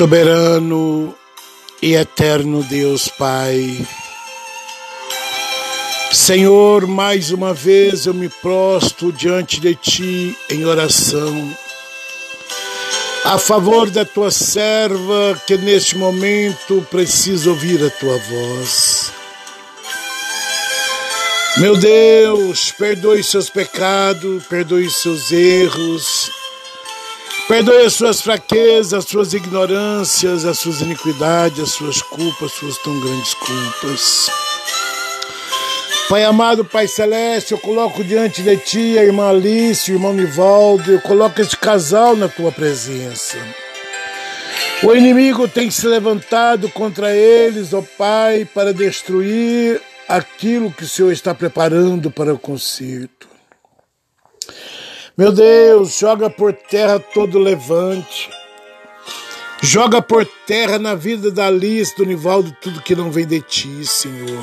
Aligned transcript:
Soberano 0.00 1.14
e 1.82 1.92
eterno 1.92 2.62
Deus 2.62 3.06
Pai, 3.06 3.86
Senhor, 6.10 6.86
mais 6.86 7.30
uma 7.30 7.52
vez 7.52 8.06
eu 8.06 8.14
me 8.14 8.30
prosto 8.30 9.12
diante 9.12 9.60
de 9.60 9.74
Ti 9.74 10.34
em 10.48 10.64
oração, 10.64 11.54
a 13.26 13.36
favor 13.36 13.90
da 13.90 14.02
Tua 14.02 14.30
serva 14.30 15.38
que 15.46 15.58
neste 15.58 15.98
momento 15.98 16.80
precisa 16.90 17.50
ouvir 17.50 17.84
a 17.84 17.90
Tua 17.90 18.16
voz. 18.16 19.12
Meu 21.58 21.76
Deus, 21.76 22.72
perdoe 22.72 23.22
seus 23.22 23.50
pecados, 23.50 24.46
perdoe 24.46 24.88
seus 24.88 25.30
erros, 25.30 26.39
Perdoe 27.48 27.84
as 27.84 27.94
suas 27.94 28.20
fraquezas, 28.20 28.94
as 28.94 29.04
suas 29.04 29.34
ignorâncias, 29.34 30.44
as 30.44 30.58
suas 30.58 30.80
iniquidades, 30.80 31.60
as 31.60 31.70
suas 31.70 32.00
culpas, 32.02 32.52
as 32.52 32.52
suas 32.52 32.78
tão 32.78 32.98
grandes 33.00 33.34
culpas. 33.34 34.30
Pai 36.08 36.24
amado, 36.24 36.64
Pai 36.64 36.88
celeste, 36.88 37.52
eu 37.52 37.58
coloco 37.58 38.02
diante 38.02 38.42
de 38.42 38.56
ti 38.56 38.98
a 38.98 39.04
irmã 39.04 39.30
Alice, 39.30 39.90
o 39.90 39.94
irmão 39.94 40.12
Nivaldo, 40.12 40.90
eu 40.90 41.00
coloco 41.00 41.40
este 41.40 41.56
casal 41.56 42.16
na 42.16 42.28
tua 42.28 42.50
presença. 42.50 43.38
O 44.82 44.92
inimigo 44.92 45.46
tem 45.46 45.70
se 45.70 45.86
levantado 45.86 46.68
contra 46.70 47.14
eles, 47.14 47.72
ó 47.72 47.82
Pai, 47.96 48.44
para 48.44 48.74
destruir 48.74 49.80
aquilo 50.08 50.72
que 50.72 50.82
o 50.82 50.88
Senhor 50.88 51.12
está 51.12 51.32
preparando 51.32 52.10
para 52.10 52.34
o 52.34 52.38
conserto. 52.38 53.29
Meu 55.20 55.32
Deus, 55.32 55.98
joga 55.98 56.30
por 56.30 56.50
terra 56.50 56.98
todo 56.98 57.38
levante. 57.38 58.30
Joga 59.60 60.00
por 60.00 60.24
terra 60.46 60.78
na 60.78 60.94
vida 60.94 61.30
da 61.30 61.48
Alice, 61.48 61.94
do 61.94 62.06
Nivaldo, 62.06 62.56
tudo 62.62 62.80
que 62.80 62.94
não 62.94 63.10
vem 63.10 63.26
de 63.26 63.42
ti, 63.42 63.84
Senhor. 63.84 64.42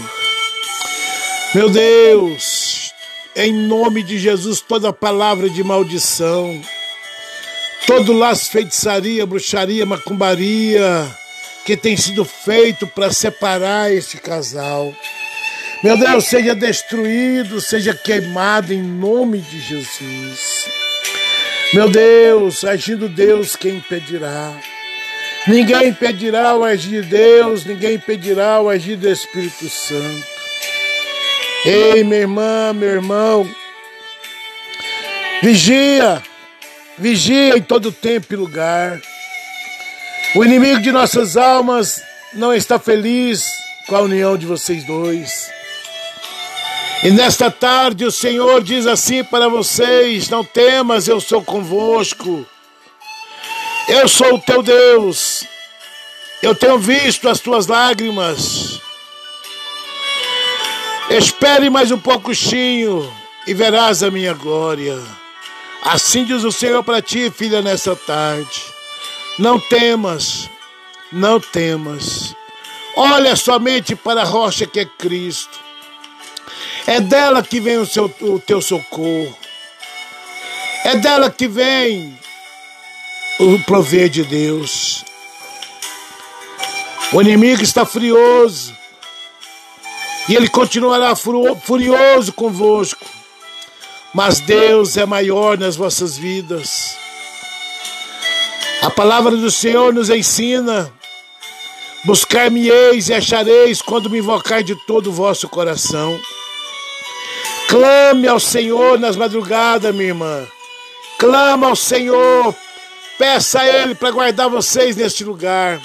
Meu 1.55 1.67
Deus, 1.67 2.93
em 3.35 3.51
nome 3.51 4.03
de 4.03 4.19
Jesus, 4.19 4.61
toda 4.61 4.93
palavra 4.93 5.49
de 5.49 5.63
maldição, 5.63 6.61
todo 7.87 8.13
laço, 8.13 8.51
feitiçaria, 8.51 9.25
bruxaria, 9.25 9.83
macumbaria 9.83 11.11
que 11.65 11.75
tem 11.75 11.97
sido 11.97 12.23
feito 12.23 12.85
para 12.85 13.11
separar 13.11 13.91
este 13.91 14.17
casal. 14.17 14.93
Meu 15.83 15.95
Deus, 15.95 16.25
seja 16.25 16.55
destruído, 16.55 17.61
seja 17.61 17.93
queimado 17.93 18.73
em 18.73 18.81
nome 18.81 19.39
de 19.39 19.59
Jesus. 19.59 20.67
Meu 21.71 21.87
Deus, 21.89 22.63
agindo 22.63 23.07
Deus, 23.07 23.55
quem 23.55 23.75
impedirá? 23.75 24.53
Ninguém 25.47 25.89
impedirá 25.89 26.55
o 26.55 26.63
agir 26.63 27.03
de 27.03 27.09
Deus, 27.09 27.63
ninguém 27.63 27.95
impedirá 27.95 28.59
o 28.59 28.69
agir 28.69 28.95
do 28.95 29.07
Espírito 29.07 29.69
Santo. 29.69 30.27
Ei, 31.63 32.03
minha 32.03 32.21
irmã, 32.21 32.73
meu 32.73 32.89
irmão, 32.89 33.49
vigia, 35.43 36.23
vigia 36.97 37.55
em 37.55 37.61
todo 37.61 37.91
tempo 37.91 38.33
e 38.33 38.35
lugar. 38.35 38.99
O 40.35 40.43
inimigo 40.43 40.81
de 40.81 40.91
nossas 40.91 41.37
almas 41.37 42.01
não 42.33 42.53
está 42.53 42.79
feliz 42.79 43.45
com 43.87 43.95
a 43.95 44.01
união 44.01 44.37
de 44.37 44.45
vocês 44.45 44.83
dois. 44.83 45.56
E 47.03 47.11
nesta 47.11 47.51
tarde 47.51 48.05
o 48.05 48.11
Senhor 48.11 48.63
diz 48.63 48.87
assim 48.87 49.23
para 49.23 49.47
vocês: 49.47 50.29
Não 50.29 50.43
temas, 50.43 51.07
eu 51.07 51.21
sou 51.21 51.43
convosco. 51.43 52.45
Eu 53.87 54.07
sou 54.07 54.35
o 54.35 54.39
teu 54.39 54.63
Deus. 54.63 55.45
Eu 56.41 56.53
tenho 56.53 56.77
visto 56.77 57.29
as 57.29 57.39
tuas 57.39 57.67
lágrimas. 57.67 58.81
Espere 61.09 61.69
mais 61.69 61.91
um 61.91 61.99
pouquinho 61.99 63.09
e 63.45 63.53
verás 63.53 64.03
a 64.03 64.11
minha 64.11 64.33
glória. 64.33 65.01
Assim 65.81 66.25
diz 66.25 66.43
o 66.43 66.51
Senhor 66.51 66.83
para 66.83 67.01
ti, 67.01 67.31
filha, 67.31 67.61
nessa 67.61 67.95
tarde. 67.95 68.65
Não 69.39 69.59
temas, 69.59 70.49
não 71.11 71.39
temas. 71.39 72.35
Olha 72.95 73.35
somente 73.35 73.95
para 73.95 74.23
a 74.23 74.25
rocha 74.25 74.65
que 74.65 74.81
é 74.81 74.85
Cristo. 74.85 75.66
É 76.87 77.01
dela 77.01 77.43
que 77.43 77.59
vem 77.59 77.77
o, 77.77 77.85
seu, 77.85 78.05
o 78.21 78.39
teu 78.39 78.61
socorro. 78.61 79.37
É 80.85 80.95
dela 80.95 81.29
que 81.29 81.45
vem 81.45 82.17
o 83.41 83.59
prover 83.59 84.07
de 84.07 84.23
Deus. 84.23 85.03
O 87.11 87.21
inimigo 87.21 87.61
está 87.61 87.85
furioso. 87.85 88.73
E 90.29 90.35
ele 90.35 90.47
continuará 90.47 91.13
furioso 91.13 92.31
convosco. 92.31 93.05
Mas 94.13 94.39
Deus 94.39 94.95
é 94.95 95.05
maior 95.05 95.57
nas 95.57 95.75
vossas 95.75 96.17
vidas. 96.17 96.97
A 98.81 98.89
palavra 98.89 99.35
do 99.35 99.51
Senhor 99.51 99.93
nos 99.93 100.09
ensina: 100.09 100.89
buscar-me-eis 102.05 103.09
e 103.09 103.13
achareis 103.13 103.81
quando 103.81 104.09
me 104.09 104.19
invocar 104.19 104.63
de 104.63 104.73
todo 104.85 105.07
o 105.07 105.13
vosso 105.13 105.49
coração. 105.49 106.17
Clame 107.67 108.27
ao 108.27 108.39
Senhor 108.39 108.97
nas 108.97 109.15
madrugadas, 109.15 109.93
minha 109.93 110.09
irmã. 110.09 110.47
Clama 111.19 111.67
ao 111.67 111.75
Senhor. 111.75 112.55
Peça 113.17 113.59
a 113.59 113.67
Ele 113.67 113.93
para 113.93 114.11
guardar 114.11 114.49
vocês 114.49 114.95
neste 114.95 115.23
lugar. 115.23 115.81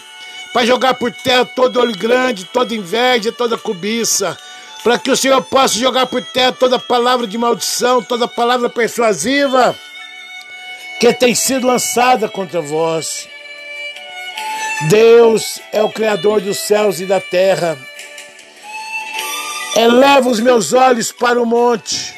Para 0.52 0.66
jogar 0.66 0.94
por 0.94 1.10
terra 1.10 1.44
todo 1.44 1.80
olho 1.80 1.96
grande, 1.96 2.44
toda 2.44 2.74
inveja, 2.74 3.32
toda 3.32 3.58
cobiça. 3.58 4.38
Para 4.84 4.98
que 4.98 5.10
o 5.10 5.16
Senhor 5.16 5.42
possa 5.42 5.78
jogar 5.78 6.06
por 6.06 6.22
terra 6.22 6.52
toda 6.52 6.78
palavra 6.78 7.26
de 7.26 7.36
maldição, 7.36 8.02
toda 8.02 8.28
palavra 8.28 8.68
persuasiva 8.68 9.74
que 11.00 11.12
tem 11.12 11.34
sido 11.34 11.66
lançada 11.66 12.28
contra 12.28 12.60
vós. 12.60 13.28
Deus 14.88 15.60
é 15.72 15.82
o 15.82 15.88
Criador 15.88 16.40
dos 16.40 16.58
céus 16.58 17.00
e 17.00 17.06
da 17.06 17.20
terra. 17.20 17.76
Eleva 19.74 20.28
os 20.28 20.38
meus 20.38 20.72
olhos 20.72 21.10
para 21.10 21.40
o 21.40 21.46
monte, 21.46 22.14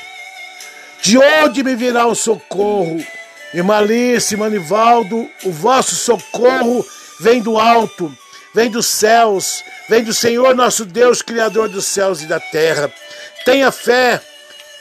de 1.01 1.17
onde 1.19 1.63
me 1.63 1.77
virá 1.77 2.07
o 2.07 2.15
socorro? 2.15 3.05
E 3.53 3.63
Malice, 3.63 4.37
Manivaldo, 4.37 5.31
o 5.45 5.53
vosso 5.53 5.95
socorro 5.95 6.85
vem 7.21 7.41
do 7.41 7.57
alto, 7.57 8.13
vem 8.53 8.69
dos 8.69 8.87
céus, 8.87 9.63
vem 9.89 10.03
do 10.03 10.13
Senhor 10.13 10.57
nosso 10.57 10.85
Deus, 10.85 11.23
Criador 11.23 11.69
dos 11.69 11.85
céus 11.85 12.21
e 12.23 12.27
da 12.27 12.41
terra. 12.41 12.93
Tenha 13.45 13.71
fé, 13.71 14.21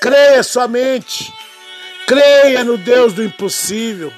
creia 0.02 0.42
somente, 0.42 1.32
creia 2.08 2.64
no 2.64 2.76
Deus 2.76 3.14
do 3.14 3.24
impossível. 3.24 4.12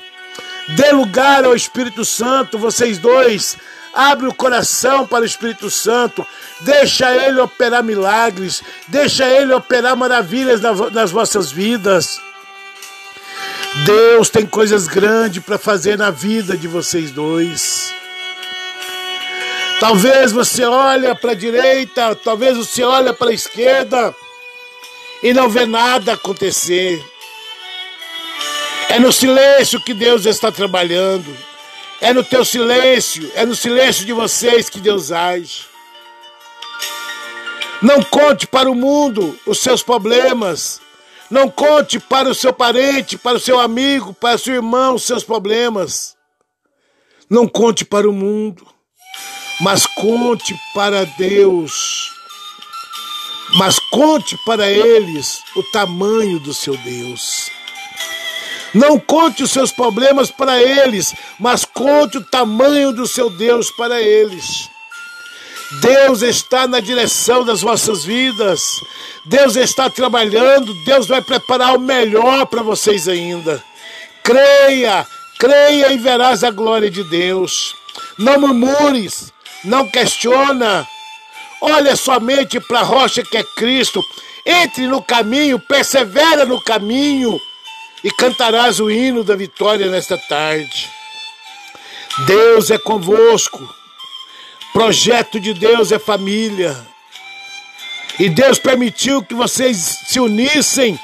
Dê 0.69 0.91
lugar 0.93 1.43
ao 1.43 1.55
Espírito 1.55 2.05
Santo, 2.05 2.57
vocês 2.57 2.97
dois, 2.97 3.57
Abre 3.95 4.27
o 4.27 4.33
coração 4.33 5.07
para 5.07 5.23
o 5.23 5.25
Espírito 5.25 5.71
Santo. 5.71 6.27
Deixa 6.59 7.15
ele 7.15 7.39
operar 7.39 7.81
milagres. 7.81 8.61
Deixa 8.89 9.25
ele 9.25 9.53
operar 9.53 9.95
maravilhas 9.95 10.59
nas 10.91 11.11
vossas 11.11 11.49
vidas. 11.49 12.19
Deus 13.85 14.29
tem 14.29 14.45
coisas 14.45 14.87
grandes 14.87 15.41
para 15.41 15.57
fazer 15.57 15.97
na 15.97 16.11
vida 16.11 16.57
de 16.57 16.67
vocês 16.67 17.11
dois. 17.11 17.93
Talvez 19.79 20.31
você 20.31 20.65
olhe 20.65 21.13
para 21.15 21.31
a 21.31 21.35
direita, 21.35 22.15
talvez 22.15 22.57
você 22.57 22.83
olhe 22.83 23.13
para 23.13 23.29
a 23.29 23.33
esquerda 23.33 24.15
e 25.23 25.33
não 25.33 25.49
vê 25.49 25.65
nada 25.65 26.13
acontecer. 26.13 27.03
É 28.89 28.99
no 28.99 29.11
silêncio 29.11 29.81
que 29.81 29.93
Deus 29.93 30.25
está 30.25 30.51
trabalhando. 30.51 31.54
É 32.01 32.13
no 32.13 32.23
teu 32.23 32.43
silêncio, 32.43 33.31
é 33.35 33.45
no 33.45 33.55
silêncio 33.55 34.05
de 34.05 34.13
vocês 34.13 34.69
que 34.69 34.79
Deus 34.79 35.11
age. 35.11 35.65
Não 37.81 38.01
conte 38.01 38.47
para 38.47 38.69
o 38.69 38.75
mundo 38.75 39.37
os 39.45 39.59
seus 39.59 39.83
problemas. 39.83 40.81
Não 41.29 41.49
conte 41.49 41.99
para 41.99 42.29
o 42.29 42.35
seu 42.35 42.53
parente, 42.53 43.17
para 43.17 43.37
o 43.37 43.39
seu 43.39 43.59
amigo, 43.59 44.13
para 44.13 44.35
o 44.35 44.39
seu 44.39 44.55
irmão 44.55 44.95
os 44.95 45.03
seus 45.03 45.23
problemas. 45.23 46.15
Não 47.29 47.47
conte 47.47 47.83
para 47.83 48.07
o 48.07 48.13
mundo, 48.13 48.65
mas 49.59 49.85
conte 49.85 50.55
para 50.73 51.05
Deus. 51.05 52.11
Mas 53.57 53.79
conte 53.79 54.37
para 54.45 54.69
eles 54.69 55.39
o 55.55 55.63
tamanho 55.63 56.39
do 56.39 56.53
seu 56.53 56.77
Deus. 56.77 57.49
Não 58.73 58.99
conte 58.99 59.41
os 59.41 59.51
seus 59.51 59.71
problemas 59.71 60.29
para 60.29 60.61
eles, 60.61 61.15
mas 61.39 61.65
conte 61.65 62.17
o 62.17 62.23
tamanho 62.23 62.91
do 62.91 63.07
seu 63.07 63.29
Deus 63.29 63.69
para 63.71 64.01
eles. 64.01 64.69
Deus 65.81 66.21
está 66.21 66.67
na 66.67 66.79
direção 66.79 67.43
das 67.43 67.61
vossas 67.61 68.05
vidas. 68.05 68.79
Deus 69.25 69.55
está 69.55 69.89
trabalhando. 69.89 70.73
Deus 70.85 71.07
vai 71.07 71.21
preparar 71.21 71.75
o 71.75 71.79
melhor 71.79 72.45
para 72.45 72.61
vocês 72.61 73.07
ainda. 73.07 73.63
Creia, 74.23 75.05
creia 75.39 75.91
e 75.91 75.97
verás 75.97 76.43
a 76.43 76.51
glória 76.51 76.89
de 76.89 77.03
Deus. 77.03 77.75
Não 78.17 78.39
murmures, 78.39 79.33
não 79.63 79.87
questiona. 79.87 80.87
Olha 81.61 81.95
somente 81.95 82.59
para 82.59 82.79
a 82.79 82.83
rocha 82.83 83.23
que 83.23 83.37
é 83.37 83.43
Cristo. 83.43 84.03
Entre 84.45 84.87
no 84.87 85.01
caminho, 85.01 85.59
persevera 85.59 86.45
no 86.45 86.61
caminho 86.61 87.39
e 88.03 88.11
cantarás 88.11 88.79
o 88.79 88.91
hino 88.91 89.23
da 89.23 89.35
vitória 89.35 89.89
nesta 89.89 90.17
tarde. 90.17 90.94
Deus 92.19 92.71
é 92.71 92.77
convosco. 92.77 93.67
Projeto 94.71 95.39
de 95.39 95.53
Deus 95.53 95.91
é 95.91 95.99
família. 95.99 96.75
E 98.17 98.29
Deus 98.29 98.57
permitiu 98.57 99.21
que 99.21 99.33
vocês 99.33 99.77
se 100.07 100.19
unissem 100.19 100.97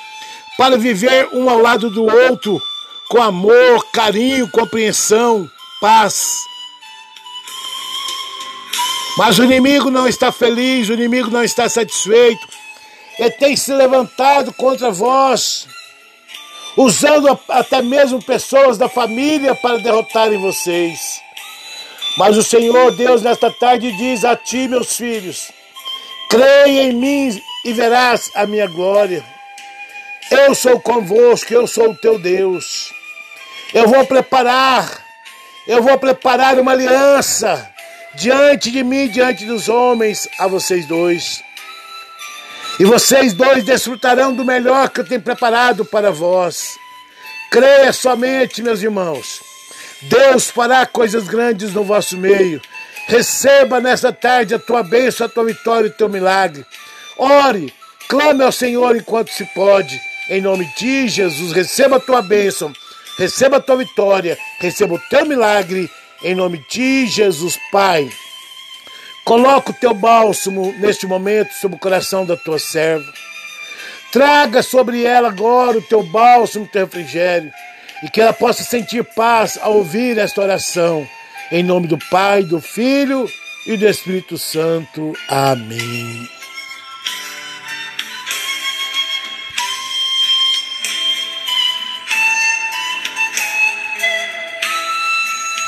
para 0.58 0.78
viver 0.78 1.28
um 1.34 1.50
ao 1.50 1.60
lado 1.60 1.90
do 1.90 2.06
outro 2.06 2.62
com 3.10 3.22
amor, 3.22 3.86
carinho, 3.92 4.50
compreensão, 4.50 5.50
paz. 5.82 6.38
Mas 9.18 9.38
o 9.38 9.44
inimigo 9.44 9.92
não 9.92 10.08
está 10.08 10.32
feliz, 10.32 10.88
o 10.88 10.94
inimigo 10.94 11.30
não 11.30 11.44
está 11.44 11.68
satisfeito. 11.68 12.48
Ele 13.20 13.32
tem 13.32 13.58
se 13.58 13.74
levantado 13.74 14.54
contra 14.54 14.90
vós, 14.90 15.68
usando 16.78 17.40
até 17.50 17.82
mesmo 17.82 18.22
pessoas 18.22 18.78
da 18.78 18.88
família 18.88 19.56
para 19.56 19.80
derrotarem 19.80 20.38
vocês. 20.38 21.22
Mas 22.18 22.38
o 22.38 22.44
Senhor 22.44 22.92
Deus 22.92 23.22
nesta 23.22 23.50
tarde 23.52 23.92
diz 23.94 24.26
a 24.26 24.36
ti, 24.36 24.68
meus 24.68 24.96
filhos: 24.96 25.52
creia 26.30 26.84
em 26.84 26.94
mim 26.94 27.42
e 27.66 27.74
verás 27.74 28.32
a 28.36 28.46
minha 28.46 28.68
glória. 28.68 29.24
Eu 30.30 30.56
sou 30.56 30.80
convosco, 30.80 31.54
eu 31.54 31.68
sou 31.68 31.92
o 31.92 31.96
teu 31.96 32.18
Deus. 32.18 32.94
Eu 33.74 33.88
vou 33.88 34.06
preparar, 34.06 35.06
eu 35.68 35.82
vou 35.82 35.98
preparar 35.98 36.60
uma 36.60 36.72
aliança 36.72 37.70
diante 38.16 38.72
de 38.72 38.84
mim, 38.84 39.08
diante 39.08 39.46
dos 39.46 39.70
homens, 39.70 40.28
a 40.38 40.48
vocês 40.48 40.86
dois. 40.86 41.44
E 42.80 42.86
vocês 42.86 43.34
dois 43.34 43.64
desfrutarão 43.64 44.34
do 44.34 44.46
melhor 44.46 44.90
que 44.90 45.02
eu 45.02 45.08
tenho 45.08 45.22
preparado 45.22 45.86
para 45.86 46.12
vós. 46.12 46.78
Creia 47.52 47.92
somente, 47.92 48.64
meus 48.64 48.82
irmãos. 48.82 49.42
Deus 50.04 50.50
fará 50.50 50.86
coisas 50.86 51.28
grandes 51.28 51.74
no 51.74 51.84
vosso 51.84 52.18
meio. 52.18 52.62
Receba 53.08 53.80
nessa 53.80 54.12
tarde 54.12 54.56
a 54.56 54.60
tua 54.60 54.84
bênção, 54.84 55.26
a 55.26 55.30
tua 55.30 55.46
vitória 55.46 55.88
e 55.88 55.90
o 55.90 55.94
teu 55.94 56.10
milagre. 56.10 56.66
Ore, 57.18 57.74
clame 58.08 58.44
ao 58.44 58.52
Senhor 58.52 58.96
enquanto 58.96 59.30
se 59.30 59.46
pode. 59.54 60.00
Em 60.30 60.42
nome 60.42 60.66
de 60.78 61.08
Jesus, 61.08 61.52
receba 61.52 61.98
a 61.98 62.00
tua 62.00 62.22
bênção, 62.22 62.72
receba 63.18 63.58
a 63.58 63.62
tua 63.62 63.76
vitória, 63.76 64.38
receba 64.60 64.94
o 64.94 65.00
teu 65.10 65.26
milagre 65.26 65.90
em 66.24 66.36
nome 66.36 66.64
de 66.70 67.08
Jesus, 67.08 67.58
Pai. 67.72 68.08
Coloca 69.24 69.72
o 69.72 69.74
teu 69.74 69.94
bálsamo 69.94 70.74
neste 70.80 71.06
momento 71.06 71.54
sobre 71.54 71.78
o 71.78 71.80
coração 71.80 72.26
da 72.26 72.36
tua 72.36 72.58
serva. 72.58 73.12
Traga 74.12 74.62
sobre 74.62 75.04
ela 75.04 75.30
agora 75.30 75.78
o 75.78 75.82
teu 75.82 76.04
bálsamo, 76.04 76.66
o 76.66 76.68
teu 76.68 76.86
refrigério, 76.86 77.52
e 78.04 78.10
que 78.10 78.20
ela 78.20 78.34
possa 78.34 78.64
sentir 78.64 79.04
paz 79.04 79.58
ao 79.62 79.78
ouvir 79.78 80.18
esta 80.18 80.42
oração. 80.42 81.08
Em 81.52 81.64
nome 81.64 81.88
do 81.88 81.98
Pai, 82.10 82.44
do 82.44 82.60
Filho 82.60 83.30
e 83.66 83.78
do 83.78 83.88
Espírito 83.88 84.38
Santo. 84.38 85.14
Amém. 85.30 86.41